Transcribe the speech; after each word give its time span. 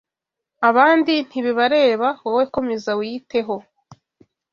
abandi 0.69 1.13
ntibibareba 1.27 2.07
wowe 2.23 2.45
komeza 2.55 2.91
wiyiteho 2.99 3.55